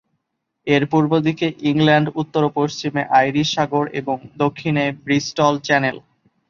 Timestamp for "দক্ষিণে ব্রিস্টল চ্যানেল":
4.37-5.97